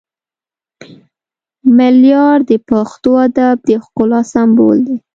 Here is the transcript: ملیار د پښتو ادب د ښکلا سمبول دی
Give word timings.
ملیار 1.77 2.37
د 2.49 2.51
پښتو 2.69 3.11
ادب 3.25 3.55
د 3.67 3.69
ښکلا 3.83 4.21
سمبول 4.33 4.77
دی 4.87 4.97